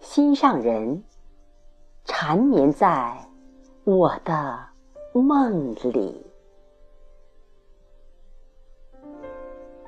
[0.00, 1.02] 心上人
[2.04, 3.16] 缠绵在
[3.84, 4.58] 我的
[5.14, 6.26] 梦里。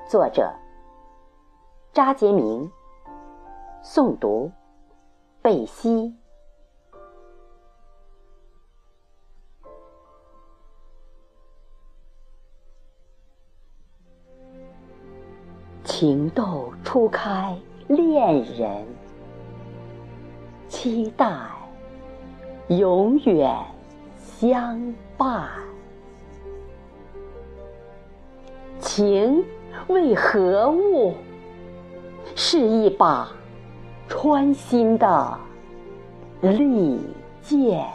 [0.09, 0.51] 作者：
[1.93, 2.71] 扎杰明。
[3.83, 4.51] 诵读：
[5.41, 6.15] 贝西。
[15.97, 18.85] 情窦初开，恋人
[20.67, 21.25] 期待
[22.67, 23.55] 永远
[24.17, 25.47] 相伴。
[28.77, 29.41] 情
[29.87, 31.13] 为何物？
[32.35, 33.31] 是一把
[34.09, 35.39] 穿心的
[36.41, 36.99] 利
[37.41, 37.87] 剑。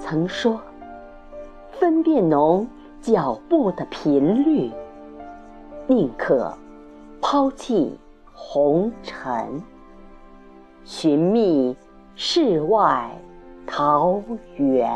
[0.00, 0.58] 曾说。
[2.06, 2.68] 分辨浓
[3.00, 4.70] 脚步的频率，
[5.88, 6.56] 宁可
[7.20, 7.98] 抛弃
[8.32, 9.60] 红尘，
[10.84, 11.76] 寻觅
[12.14, 13.10] 世外
[13.66, 14.22] 桃
[14.54, 14.88] 源。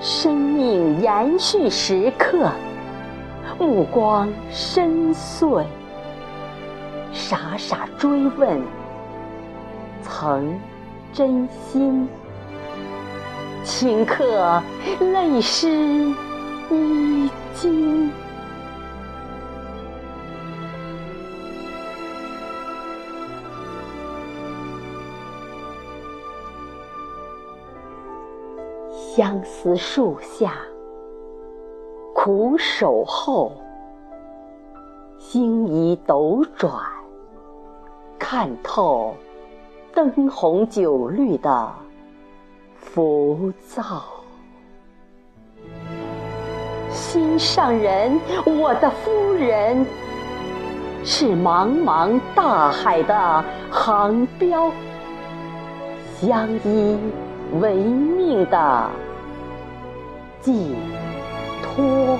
[0.00, 2.50] 生命延续时刻，
[3.60, 5.64] 目光深邃，
[7.12, 8.60] 傻傻追问，
[10.02, 10.58] 曾
[11.12, 12.08] 真心。
[13.64, 14.62] 顷刻
[15.00, 15.68] 泪湿
[16.70, 18.10] 衣襟，
[28.90, 30.54] 相思树下
[32.14, 33.52] 苦守候，
[35.18, 36.72] 星移斗转，
[38.18, 39.14] 看透
[39.94, 41.74] 灯红酒绿的。
[42.98, 44.02] 浮躁，
[46.90, 49.86] 心上人，我的夫人，
[51.04, 54.72] 是茫茫大海的航标，
[56.20, 56.98] 相依
[57.60, 58.90] 为命的
[60.40, 60.74] 寄
[61.62, 62.18] 托。